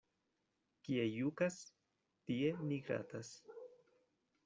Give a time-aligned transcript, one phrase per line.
[0.87, 1.59] Kie jukas,
[2.31, 3.35] tie ni gratas.